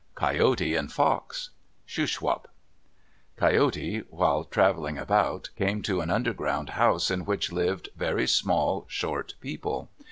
[0.15, 1.51] COYOTE AND FOX
[1.85, 2.47] Shuswap
[3.35, 9.35] Coyote, while traveling about, came to an underground house in which lived very small, short
[9.41, 9.91] people.